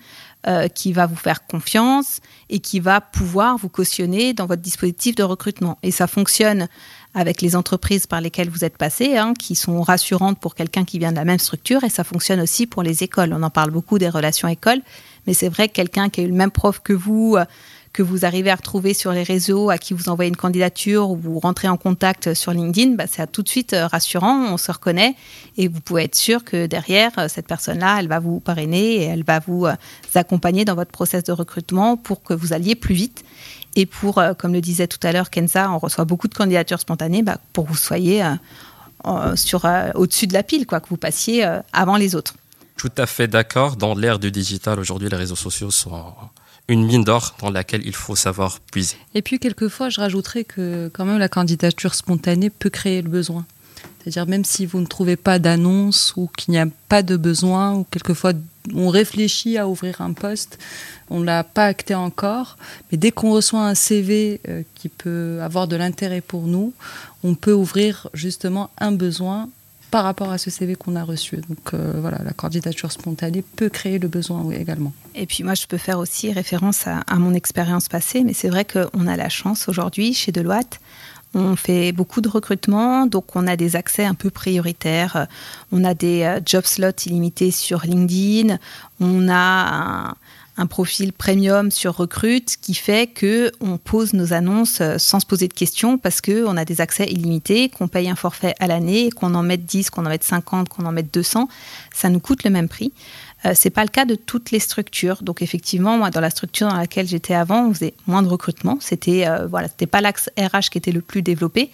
Euh, 0.49 0.67
qui 0.67 0.93
va 0.93 1.07
vous 1.07 1.15
faire 1.15 1.47
confiance 1.47 2.19
et 2.51 2.59
qui 2.59 2.81
va 2.81 3.01
pouvoir 3.01 3.57
vous 3.59 3.69
cautionner 3.69 4.33
dans 4.33 4.47
votre 4.47 4.61
dispositif 4.61 5.15
de 5.15 5.23
recrutement. 5.23 5.79
Et 5.85 5.93
ça 5.93 6.09
fonctionne 6.09 6.62
avec 7.15 7.43
les 7.43 7.57
entreprises 7.57 8.07
par 8.07 8.21
lesquelles 8.21 8.49
vous 8.49 8.65
êtes 8.65 8.77
passé, 8.77 9.17
hein, 9.17 9.35
qui 9.39 9.55
sont 9.55 9.83
rassurantes 9.83 10.39
pour 10.39 10.55
quelqu'un 10.55 10.85
qui 10.85 10.99
vient 10.99 11.11
de 11.11 11.17
la 11.17 11.25
même 11.25 11.39
structure, 11.39 11.85
et 11.85 11.91
ça 11.91 12.05
fonctionne 12.05 12.41
aussi 12.41 12.67
pour 12.67 12.83
les 12.83 13.03
écoles. 13.03 13.33
On 13.33 13.43
en 13.43 13.51
parle 13.51 13.71
beaucoup 13.71 13.99
des 13.99 14.09
relations 14.09 14.49
écoles, 14.49 14.81
mais 15.27 15.35
c'est 15.35 15.49
vrai 15.49 15.69
que 15.69 15.75
quelqu'un 15.75 16.09
qui 16.09 16.21
a 16.21 16.25
eu 16.25 16.29
le 16.29 16.35
même 16.35 16.51
prof 16.51 16.81
que 16.83 16.93
vous, 16.93 17.37
euh, 17.37 17.45
que 17.93 18.03
vous 18.03 18.25
arrivez 18.25 18.51
à 18.51 18.55
retrouver 18.55 18.95
sur 18.95 19.13
les 19.13 19.23
réseaux, 19.23 19.69
à 19.69 19.77
qui 19.77 19.93
vous 19.93 20.09
envoyez 20.09 20.31
une 20.31 20.37
candidature 20.37 21.11
ou 21.11 21.17
vous 21.17 21.39
rentrez 21.39 21.69
en 21.69 21.77
contact 21.77 22.33
sur 22.33 22.53
LinkedIn, 22.53 22.95
bah, 22.95 23.05
c'est 23.07 23.31
tout 23.31 23.43
de 23.43 23.49
suite 23.49 23.75
euh, 23.75 23.87
rassurant, 23.87 24.47
on 24.51 24.57
se 24.57 24.73
reconnaît 24.73 25.15
et 25.59 25.69
vous 25.69 25.81
pouvez 25.81 26.05
être 26.05 26.15
sûr 26.15 26.45
que 26.45 26.67
derrière, 26.67 27.11
euh, 27.19 27.29
cette 27.29 27.47
personne-là, 27.47 27.99
elle 28.01 28.09
va 28.09 28.19
vous 28.19 28.41
parrainer 28.41 28.95
et 28.95 29.03
elle 29.03 29.25
va 29.25 29.41
vous 29.41 29.67
accompagner 30.15 30.65
dans 30.65 30.75
votre 30.75 30.91
process 30.91 31.25
de 31.25 31.33
recrutement 31.33 31.97
pour 31.99 32.23
que 32.23 32.33
vous 32.33 32.55
alliez 32.55 32.75
plus 32.75 32.95
vite. 32.95 33.25
Et 33.75 33.87
pour, 33.87 34.23
comme 34.39 34.53
le 34.53 34.61
disait 34.61 34.87
tout 34.87 34.99
à 35.03 35.13
l'heure 35.13 35.31
Kenza, 35.31 35.71
on 35.71 35.79
reçoit 35.79 36.05
beaucoup 36.05 36.29
de 36.29 36.35
candidatures 36.35 36.81
spontanées 36.81 37.23
bah, 37.23 37.39
pour 37.53 37.65
que 37.65 37.71
vous 37.71 37.77
soyez 37.77 38.23
sur 39.35 39.67
au-dessus 39.95 40.27
de 40.27 40.35
la 40.35 40.43
pile, 40.43 40.67
quoi, 40.67 40.81
que 40.81 40.89
vous 40.89 40.97
passiez 40.97 41.45
avant 41.73 41.97
les 41.97 42.15
autres. 42.15 42.35
Tout 42.77 42.93
à 42.97 43.07
fait 43.07 43.29
d'accord. 43.29 43.77
Dans 43.77 43.95
l'ère 43.95 44.19
du 44.19 44.31
digital, 44.31 44.79
aujourd'hui, 44.79 45.09
les 45.09 45.17
réseaux 45.17 45.37
sociaux 45.37 45.71
sont 45.71 46.15
une 46.69 46.85
mine 46.85 47.05
d'or 47.05 47.35
dans 47.41 47.51
laquelle 47.51 47.83
il 47.85 47.95
faut 47.95 48.17
savoir 48.17 48.61
puiser. 48.61 48.97
Et 49.15 49.23
puis, 49.23 49.39
quelquefois, 49.39 49.89
je 49.89 50.01
rajouterais 50.01 50.45
que 50.45 50.91
quand 50.93 51.05
même 51.05 51.19
la 51.19 51.29
candidature 51.29 51.95
spontanée 51.95 52.51
peut 52.51 52.71
créer 52.71 53.03
le 53.03 53.09
besoin. 53.09 53.45
C'est-à-dire 54.03 54.27
même 54.27 54.45
si 54.45 54.67
vous 54.67 54.81
ne 54.81 54.87
trouvez 54.87 55.17
pas 55.17 55.39
d'annonce 55.39 56.15
ou 56.17 56.29
qu'il 56.37 56.53
n'y 56.53 56.59
a 56.59 56.67
pas 56.89 57.03
de 57.03 57.17
besoin 57.17 57.75
ou 57.75 57.87
quelquefois 57.91 58.33
on 58.75 58.89
réfléchit 58.89 59.59
à 59.59 59.69
ouvrir 59.69 60.01
un 60.01 60.13
poste, 60.13 60.59
on 61.11 61.21
ne 61.21 61.25
l'a 61.25 61.45
pas 61.45 61.67
acté 61.67 61.95
encore, 61.95 62.57
mais 62.91 62.99
dès 62.99 63.11
qu'on 63.11 63.33
reçoit 63.33 63.67
un 63.67 63.75
CV 63.75 64.41
euh, 64.49 64.63
qui 64.75 64.89
peut 64.89 65.41
avoir 65.43 65.69
de 65.69 65.77
l'intérêt 65.77 66.21
pour 66.21 66.43
nous, 66.43 66.73
on 67.25 67.35
peut 67.35 67.53
ouvrir 67.53 68.09
justement 68.15 68.71
un 68.79 68.93
besoin 68.93 69.49
par 69.91 70.05
rapport 70.05 70.31
à 70.31 70.39
ce 70.39 70.49
CV 70.49 70.75
qu'on 70.75 70.97
a 70.97 71.05
reçu. 71.05 71.37
Donc 71.37 71.75
euh, 71.75 71.93
voilà, 72.01 72.19
la 72.25 72.33
candidature 72.33 72.91
spontanée 72.91 73.45
peut 73.57 73.69
créer 73.69 73.99
le 73.99 74.09
besoin 74.09 74.51
également. 74.51 74.93
Et 75.15 75.27
puis 75.27 75.45
moi, 75.45 75.55
je 75.55 75.67
peux 75.67 75.77
faire 75.77 75.99
aussi 75.99 76.33
référence 76.33 76.87
à, 76.87 77.01
à 77.01 77.17
mon 77.17 77.35
expérience 77.35 77.89
passée, 77.89 78.25
mais 78.25 78.33
c'est 78.33 78.49
vrai 78.49 78.65
qu'on 78.65 79.07
a 79.07 79.17
la 79.17 79.29
chance 79.29 79.69
aujourd'hui 79.69 80.15
chez 80.15 80.33
Deloitte. 80.33 80.81
On 81.35 81.57
fait 81.57 81.93
beaucoup 81.93 82.21
de 82.21 82.29
recrutement, 82.29 83.07
donc 83.07 83.35
on 83.37 83.47
a 83.47 83.57
des 83.57 83.75
accès 83.75 84.05
un 84.05 84.15
peu 84.15 84.29
prioritaires. 84.31 85.27
On 85.71 85.83
a 85.83 85.95
des 85.95 86.23
euh, 86.25 86.41
job 86.45 86.65
slots 86.65 86.91
illimités 87.07 87.51
sur 87.51 87.87
LinkedIn. 87.87 88.59
On 89.01 89.29
a 89.31 90.09
un, 90.09 90.15
un 90.59 90.67
profil 90.67 91.13
premium 91.13 91.71
sur 91.71 91.97
Recrute 91.97 92.57
qui 92.61 92.75
fait 92.75 93.07
que 93.07 93.51
on 93.61 93.79
pose 93.79 94.13
nos 94.13 94.35
annonces 94.35 94.81
euh, 94.81 94.99
sans 94.99 95.21
se 95.21 95.27
poser 95.27 95.49
de 95.49 95.55
questions 95.55 95.97
parce 95.97 96.21
que 96.21 96.45
on 96.47 96.57
a 96.57 96.65
des 96.65 96.81
accès 96.81 97.07
illimités, 97.07 97.71
qu'on 97.71 97.89
paye 97.89 98.11
un 98.11 98.17
forfait 98.17 98.55
à 98.61 98.67
l'année, 98.67 99.11
qu'on 99.11 99.35
en 99.35 99.43
mette 99.43 99.65
10, 99.65 99.91
qu'on 99.91 100.05
en 100.05 100.11
mette 100.11 100.25
50, 100.25 100.69
qu'on 100.69 100.85
en 100.85 100.93
mette 100.93 101.13
200, 101.13 101.49
ça 101.95 102.11
nous 102.11 102.21
coûte 102.21 102.45
le 102.45 102.51
même 102.51 102.69
prix. 102.69 102.93
Euh, 103.45 103.53
c'est 103.55 103.71
pas 103.71 103.83
le 103.83 103.89
cas 103.89 104.05
de 104.05 104.15
toutes 104.15 104.51
les 104.51 104.61
structures. 104.61 105.23
Donc 105.23 105.43
effectivement, 105.43 105.99
moi, 105.99 106.11
dans 106.11 106.21
la 106.21 106.31
structure 106.31 106.69
dans 106.69 106.77
laquelle 106.77 107.09
j'étais 107.09 107.35
avant, 107.35 107.67
on 107.69 107.75
faisait 107.75 107.95
moins 108.07 108.23
de 108.23 108.29
recrutement. 108.29 108.79
C'était 108.81 109.27
euh, 109.27 109.47
voilà, 109.47 109.69
c'était 109.69 109.87
pas 109.87 110.01
l'axe 110.01 110.31
RH 110.39 110.71
qui 110.71 110.79
était 110.79 110.93
le 110.93 111.01
plus 111.01 111.23
développé. 111.23 111.71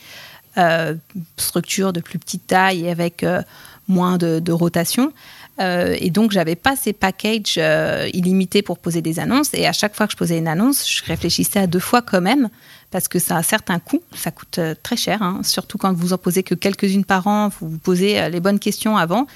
Euh, 0.57 0.95
structure 1.37 1.93
de 1.93 2.01
plus 2.01 2.19
petite 2.19 2.47
taille 2.49 2.87
et 2.87 2.91
avec 2.91 3.23
euh, 3.23 3.43
moins 3.87 4.19
de, 4.19 4.41
de 4.41 4.51
rotation. 4.53 5.13
Euh, 5.61 5.97
et 5.99 6.11
donc, 6.11 6.31
j'avais 6.31 6.57
pas 6.57 6.77
ces 6.77 6.93
packages 6.93 7.57
euh, 7.59 8.09
illimités 8.13 8.63
pour 8.63 8.79
poser 8.79 9.03
des 9.03 9.19
annonces. 9.19 9.53
Et 9.55 9.67
à 9.67 9.73
chaque 9.73 9.95
fois 9.95 10.07
que 10.07 10.13
je 10.13 10.17
posais 10.17 10.39
une 10.39 10.49
annonce, 10.49 10.89
je 10.89 11.05
réfléchissais 11.05 11.59
à 11.59 11.67
deux 11.67 11.81
fois 11.81 12.03
quand 12.03 12.21
même, 12.21 12.49
parce 12.91 13.09
que 13.09 13.19
ça 13.19 13.37
a 13.37 13.43
certes 13.43 13.71
un 13.71 13.79
coût. 13.79 14.03
Ça 14.15 14.31
coûte 14.31 14.59
euh, 14.59 14.75
très 14.83 14.97
cher, 14.97 15.23
hein, 15.23 15.41
surtout 15.43 15.79
quand 15.79 15.93
vous 15.93 16.13
en 16.13 16.19
posez 16.19 16.43
que 16.43 16.55
quelques-unes 16.55 17.05
par 17.05 17.27
an. 17.27 17.49
Vous 17.49 17.69
vous 17.69 17.79
posez 17.79 18.31
les 18.31 18.41
bonnes 18.41 18.59
questions 18.61 18.97
avant. 18.97 19.27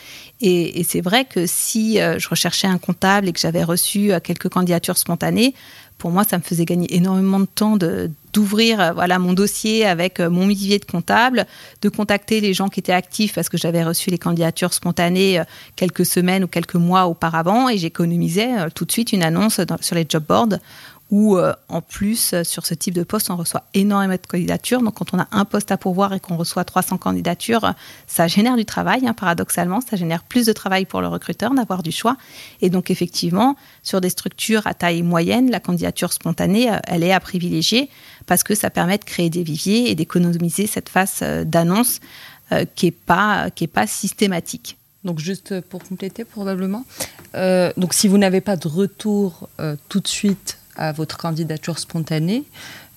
Et, 0.40 0.80
et 0.80 0.84
c'est 0.84 1.00
vrai 1.00 1.24
que 1.24 1.46
si 1.46 1.96
je 1.96 2.28
recherchais 2.28 2.66
un 2.66 2.78
comptable 2.78 3.28
et 3.28 3.32
que 3.32 3.40
j'avais 3.40 3.64
reçu 3.64 4.10
quelques 4.22 4.48
candidatures 4.48 4.98
spontanées, 4.98 5.54
pour 6.02 6.10
moi, 6.10 6.24
ça 6.24 6.36
me 6.36 6.42
faisait 6.42 6.64
gagner 6.64 6.92
énormément 6.96 7.38
de 7.38 7.46
temps 7.46 7.76
de 7.76 8.10
d'ouvrir 8.32 8.80
euh, 8.80 8.92
voilà 8.92 9.20
mon 9.20 9.34
dossier 9.34 9.86
avec 9.86 10.18
euh, 10.18 10.28
mon 10.30 10.48
vivier 10.48 10.80
de 10.80 10.84
comptable, 10.84 11.46
de 11.80 11.88
contacter 11.88 12.40
les 12.40 12.54
gens 12.54 12.68
qui 12.68 12.80
étaient 12.80 12.92
actifs 12.92 13.34
parce 13.34 13.48
que 13.48 13.56
j'avais 13.56 13.84
reçu 13.84 14.10
les 14.10 14.18
candidatures 14.18 14.72
spontanées 14.72 15.38
euh, 15.38 15.44
quelques 15.76 16.04
semaines 16.04 16.42
ou 16.42 16.48
quelques 16.48 16.74
mois 16.74 17.06
auparavant 17.06 17.68
et 17.68 17.78
j'économisais 17.78 18.50
tout 18.74 18.84
de 18.84 18.90
suite 18.90 19.12
une 19.12 19.22
annonce 19.22 19.60
sur 19.80 19.94
les 19.94 20.04
job 20.08 20.24
boards 20.26 20.58
où 21.12 21.36
euh, 21.36 21.52
en 21.68 21.82
plus 21.82 22.32
euh, 22.32 22.42
sur 22.42 22.64
ce 22.64 22.72
type 22.72 22.94
de 22.94 23.04
poste 23.04 23.30
on 23.30 23.36
reçoit 23.36 23.64
énormément 23.74 24.14
de 24.14 24.26
candidatures. 24.26 24.80
Donc 24.80 24.94
quand 24.94 25.12
on 25.12 25.18
a 25.18 25.28
un 25.30 25.44
poste 25.44 25.70
à 25.70 25.76
pourvoir 25.76 26.14
et 26.14 26.20
qu'on 26.20 26.38
reçoit 26.38 26.64
300 26.64 26.96
candidatures 26.96 27.64
euh, 27.64 27.72
ça 28.06 28.26
génère 28.26 28.56
du 28.56 28.64
travail 28.64 29.06
hein, 29.06 29.12
paradoxalement. 29.12 29.80
Ça 29.82 29.96
génère 29.96 30.24
plus 30.24 30.46
de 30.46 30.52
travail 30.52 30.86
pour 30.86 31.02
le 31.02 31.08
recruteur 31.08 31.52
d'avoir 31.52 31.82
du 31.82 31.92
choix. 31.92 32.16
Et 32.62 32.70
donc 32.70 32.90
effectivement 32.90 33.56
sur 33.82 34.00
des 34.00 34.08
structures 34.08 34.66
à 34.66 34.72
taille 34.72 35.02
moyenne 35.02 35.50
la 35.50 35.60
candidature 35.60 36.14
spontanée 36.14 36.70
elle 36.84 37.04
est 37.04 37.12
à 37.12 37.20
privilégier 37.20 37.90
parce 38.24 38.42
que 38.42 38.54
ça 38.54 38.70
permet 38.70 38.96
de 38.96 39.04
créer 39.04 39.28
des 39.28 39.42
viviers 39.42 39.90
et 39.90 39.94
d'économiser 39.94 40.66
cette 40.66 40.88
phase 40.88 41.22
d'annonce 41.44 42.00
qui 42.74 42.86
est 42.86 42.90
pas 42.90 43.86
systématique. 43.86 44.78
Donc 45.04 45.18
juste 45.18 45.60
pour 45.62 45.82
compléter 45.82 46.24
probablement, 46.24 46.84
donc 47.34 47.92
si 47.92 48.08
vous 48.08 48.18
n'avez 48.18 48.40
pas 48.40 48.56
de 48.56 48.68
retour 48.68 49.48
tout 49.88 50.00
de 50.00 50.08
suite 50.08 50.58
à 50.76 50.92
votre 50.92 51.16
candidature 51.18 51.78
spontanée, 51.78 52.44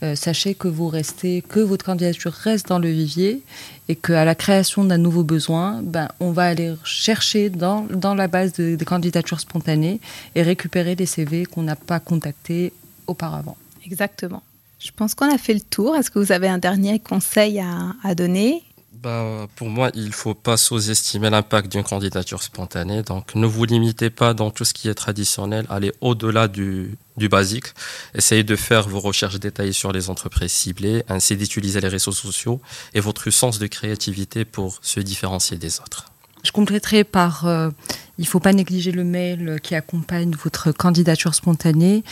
euh, 0.04 0.16
sachez 0.16 0.56
que 0.56 0.68
vous 0.68 0.88
restez, 0.90 1.42
que 1.42 1.60
votre 1.60 1.86
candidature 1.86 2.32
reste 2.34 2.68
dans 2.68 2.80
le 2.80 2.90
vivier 2.90 3.42
et 3.88 3.96
qu'à 3.96 4.26
la 4.26 4.36
création 4.36 4.84
d'un 4.84 4.98
nouveau 4.98 5.24
besoin, 5.24 5.82
ben, 5.82 6.10
on 6.20 6.32
va 6.32 6.44
aller 6.44 6.74
chercher 6.84 7.50
dans, 7.50 7.82
dans 7.90 8.14
la 8.16 8.28
base 8.28 8.54
de- 8.54 8.76
des 8.76 8.86
candidatures 8.86 9.40
spontanées 9.40 10.00
et 10.36 10.42
récupérer 10.44 10.96
des 10.96 11.06
CV 11.06 11.46
qu'on 11.46 11.64
n'a 11.64 11.76
pas 11.76 12.00
contactés 12.00 12.74
auparavant. 13.08 13.58
Exactement. 13.86 14.44
Je 14.80 14.92
pense 14.96 15.16
qu'on 15.16 15.34
a 15.34 15.38
fait 15.38 15.54
le 15.54 15.62
tour. 15.62 15.96
Est-ce 15.96 16.12
que 16.12 16.20
vous 16.20 16.32
avez 16.32 16.48
un 16.48 16.58
dernier 16.58 17.00
conseil 17.00 17.60
à, 17.60 17.94
à 18.04 18.16
donner? 18.16 18.64
Bah, 19.02 19.48
pour 19.56 19.70
moi, 19.70 19.92
il 19.94 20.06
ne 20.06 20.12
faut 20.12 20.34
pas 20.34 20.58
sous-estimer 20.58 21.30
l'impact 21.30 21.72
d'une 21.72 21.84
candidature 21.84 22.42
spontanée. 22.42 23.04
Donc, 23.04 23.36
ne 23.36 23.46
vous 23.46 23.66
limitez 23.66 24.10
pas 24.10 24.34
dans 24.34 24.52
tout 24.52 24.64
ce 24.64 24.74
qui 24.74 24.88
est 24.88 24.94
traditionnel. 24.94 25.66
Allez 25.70 25.92
au-delà 26.02 26.48
du, 26.48 26.98
du 27.18 27.28
basique. 27.28 27.66
Essayez 28.14 28.44
de 28.44 28.56
faire 28.56 28.88
vos 28.88 29.00
recherches 29.00 29.40
détaillées 29.40 29.74
sur 29.74 29.92
les 29.92 30.10
entreprises 30.10 30.52
ciblées, 30.52 31.04
ainsi 31.10 31.36
d'utiliser 31.36 31.82
les 31.82 31.90
réseaux 31.90 32.14
sociaux 32.14 32.62
et 32.94 33.00
votre 33.00 33.30
sens 33.32 33.60
de 33.60 33.68
créativité 33.68 34.46
pour 34.46 34.80
se 34.82 35.00
différencier 35.00 35.58
des 35.58 35.80
autres. 35.82 36.06
Je 36.44 36.52
compléterai 36.52 37.04
par 37.04 37.48
euh, 37.48 37.72
il 38.18 38.22
ne 38.22 38.28
faut 38.28 38.40
pas 38.40 38.54
négliger 38.54 38.92
le 38.92 39.04
mail 39.04 39.58
qui 39.62 39.76
accompagne 39.76 40.36
votre 40.36 40.72
candidature 40.72 41.36
spontanée, 41.36 42.04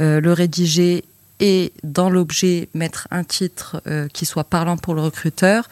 euh, 0.00 0.20
le 0.20 0.32
rédiger 0.32 1.04
et 1.42 1.72
dans 1.82 2.08
l'objet 2.08 2.68
mettre 2.72 3.08
un 3.10 3.24
titre 3.24 3.82
euh, 3.88 4.06
qui 4.06 4.26
soit 4.26 4.44
parlant 4.44 4.76
pour 4.76 4.94
le 4.94 5.00
recruteur 5.00 5.68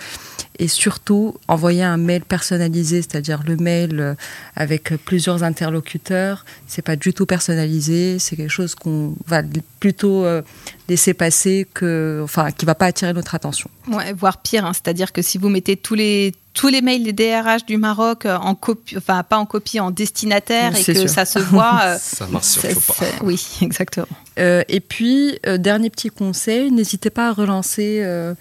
et 0.59 0.67
surtout 0.67 1.37
envoyer 1.47 1.85
un 1.85 1.97
mail 1.97 2.23
personnalisé, 2.23 3.03
c'est-à-dire 3.03 3.43
le 3.47 3.57
mail 3.57 4.01
euh, 4.01 4.15
avec 4.57 4.93
plusieurs 5.05 5.45
interlocuteurs. 5.45 6.45
C'est 6.67 6.83
pas 6.83 6.97
du 6.97 7.15
tout 7.15 7.25
personnalisé, 7.25 8.19
c'est 8.19 8.35
quelque 8.35 8.51
chose 8.51 8.75
qu'on 8.75 9.15
va 9.29 9.43
plutôt 9.79 10.25
euh, 10.25 10.43
laisser 10.91 11.15
passer 11.15 11.67
que, 11.73 12.21
enfin, 12.23 12.51
qui 12.51 12.67
va 12.67 12.75
pas 12.75 12.87
attirer 12.87 13.13
notre 13.15 13.35
attention. 13.35 13.71
Ouais, 13.89 14.13
voire 14.13 14.43
pire, 14.43 14.67
hein, 14.67 14.73
c'est-à-dire 14.75 15.13
que 15.13 15.23
si 15.23 15.39
vous 15.39 15.49
mettez 15.49 15.77
tous 15.77 15.95
les 15.95 16.35
tous 16.53 16.67
les 16.67 16.83
mails 16.83 17.05
des 17.05 17.13
DRH 17.13 17.65
du 17.65 17.77
Maroc 17.77 18.27
euh, 18.27 18.37
en 18.37 18.57
copie, 18.57 18.97
enfin 18.99 19.23
pas 19.23 19.39
en 19.39 19.47
copie, 19.47 19.79
en 19.81 19.93
destinataire 19.93 20.75
et 20.77 20.83
que 20.85 20.93
sûr. 20.95 21.09
ça 21.09 21.25
se 21.25 21.39
voit. 21.39 21.81
euh, 21.85 21.97
Ça 21.99 22.27
marche 22.27 22.45
surtout 22.47 22.81
pas. 22.81 23.07
oui, 23.23 23.41
exactement. 23.63 24.09
Euh, 24.41 24.63
et 24.69 24.81
puis, 24.81 25.39
euh, 25.47 25.57
dernier 25.59 25.91
petit 25.91 26.09
conseil, 26.11 26.73
n'hésitez 26.73 27.09
pas 27.11 27.29
à 27.29 27.33
relancer 27.33 28.01
euh, 28.03 28.35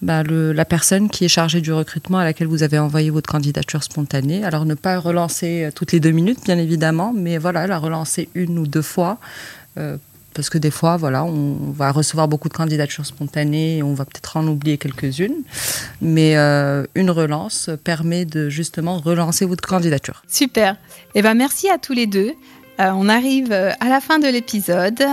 bah, 0.00 0.22
le- 0.22 0.52
la 0.54 0.64
personne 0.64 1.10
qui 1.10 1.26
est 1.26 1.28
chargée 1.28 1.60
du 1.60 1.70
recrutement 1.72 2.16
à 2.18 2.24
laquelle 2.24 2.46
vous 2.48 2.62
avez 2.62 2.78
envoyé 2.78 3.10
votre 3.10 3.28
candidature 3.30 3.82
spontanée. 3.82 4.42
Alors, 4.42 4.64
ne 4.64 4.74
pas 4.74 4.98
relancer 4.98 5.68
toutes 5.74 5.92
les 5.92 6.00
deux 6.00 6.12
minutes, 6.12 6.42
bien 6.44 6.56
évidemment, 6.56 7.12
mais 7.14 7.36
voilà, 7.36 7.66
la 7.66 7.78
relancer 7.78 8.30
une 8.34 8.58
ou 8.58 8.66
deux 8.66 8.80
fois. 8.82 9.18
euh, 9.76 9.98
parce 10.40 10.48
que 10.48 10.56
des 10.56 10.70
fois, 10.70 10.96
voilà, 10.96 11.22
on 11.22 11.70
va 11.70 11.92
recevoir 11.92 12.26
beaucoup 12.26 12.48
de 12.48 12.54
candidatures 12.54 13.04
spontanées 13.04 13.76
et 13.76 13.82
on 13.82 13.92
va 13.92 14.06
peut-être 14.06 14.38
en 14.38 14.46
oublier 14.46 14.78
quelques-unes. 14.78 15.42
Mais 16.00 16.38
euh, 16.38 16.86
une 16.94 17.10
relance 17.10 17.68
permet 17.84 18.24
de 18.24 18.48
justement 18.48 18.96
relancer 19.00 19.44
votre 19.44 19.68
candidature. 19.68 20.22
Super. 20.28 20.76
Eh 21.14 21.20
ben 21.20 21.34
merci 21.34 21.68
à 21.68 21.76
tous 21.76 21.92
les 21.92 22.06
deux. 22.06 22.32
Euh, 22.80 22.90
on 22.94 23.10
arrive 23.10 23.52
euh, 23.52 23.72
à 23.80 23.90
la 23.90 24.00
fin 24.00 24.18
de 24.18 24.28
l'épisode, 24.28 25.04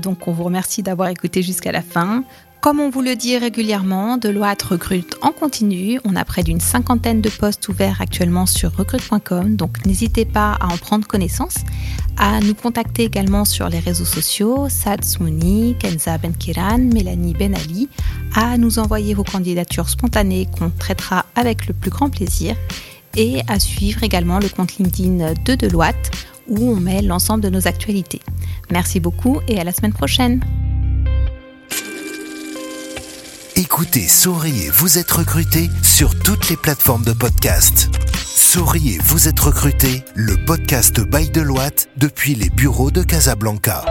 donc 0.00 0.26
on 0.26 0.32
vous 0.32 0.44
remercie 0.44 0.82
d'avoir 0.82 1.10
écouté 1.10 1.42
jusqu'à 1.42 1.70
la 1.70 1.82
fin. 1.82 2.24
Comme 2.66 2.80
on 2.80 2.90
vous 2.90 3.00
le 3.00 3.14
dit 3.14 3.38
régulièrement, 3.38 4.16
Deloitte 4.16 4.60
recrute 4.64 5.16
en 5.22 5.30
continu. 5.30 6.00
On 6.04 6.16
a 6.16 6.24
près 6.24 6.42
d'une 6.42 6.58
cinquantaine 6.58 7.20
de 7.20 7.30
postes 7.30 7.68
ouverts 7.68 8.00
actuellement 8.00 8.44
sur 8.44 8.74
recrute.com, 8.76 9.54
donc 9.54 9.86
n'hésitez 9.86 10.24
pas 10.24 10.54
à 10.54 10.66
en 10.66 10.76
prendre 10.76 11.06
connaissance, 11.06 11.58
à 12.16 12.40
nous 12.40 12.54
contacter 12.54 13.04
également 13.04 13.44
sur 13.44 13.68
les 13.68 13.78
réseaux 13.78 14.04
sociaux, 14.04 14.68
Sad 14.68 15.04
Souni, 15.04 15.76
Kenza 15.78 16.18
Benkiran, 16.18 16.78
Mélanie 16.78 17.34
Benali, 17.34 17.88
à 18.34 18.58
nous 18.58 18.80
envoyer 18.80 19.14
vos 19.14 19.22
candidatures 19.22 19.88
spontanées 19.88 20.48
qu'on 20.58 20.70
traitera 20.70 21.24
avec 21.36 21.68
le 21.68 21.72
plus 21.72 21.90
grand 21.90 22.10
plaisir 22.10 22.56
et 23.16 23.42
à 23.46 23.60
suivre 23.60 24.02
également 24.02 24.40
le 24.40 24.48
compte 24.48 24.76
LinkedIn 24.78 25.34
de 25.44 25.54
Deloitte 25.54 26.10
où 26.48 26.72
on 26.72 26.80
met 26.80 27.00
l'ensemble 27.00 27.44
de 27.44 27.48
nos 27.48 27.68
actualités. 27.68 28.22
Merci 28.72 28.98
beaucoup 28.98 29.38
et 29.46 29.60
à 29.60 29.62
la 29.62 29.72
semaine 29.72 29.92
prochaine. 29.92 30.40
Écoutez 33.58 34.06
Souriez, 34.06 34.68
vous 34.68 34.98
êtes 34.98 35.10
recruté 35.10 35.70
sur 35.82 36.14
toutes 36.18 36.50
les 36.50 36.58
plateformes 36.58 37.04
de 37.04 37.14
podcast. 37.14 37.88
Souriez, 38.14 38.98
vous 39.04 39.28
êtes 39.28 39.40
recruté, 39.40 40.04
le 40.14 40.36
podcast 40.44 41.00
by 41.00 41.30
Deloitte 41.30 41.88
depuis 41.96 42.34
les 42.34 42.50
bureaux 42.50 42.90
de 42.90 43.02
Casablanca. 43.02 43.82